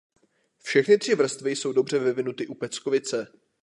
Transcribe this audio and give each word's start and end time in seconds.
Všechny 0.57 0.97
tři 0.97 1.15
vrstvy 1.15 1.55
jsou 1.55 1.73
dobře 1.73 1.99
vyvinuty 1.99 2.47
u 2.47 2.53
peckovice. 2.53 3.27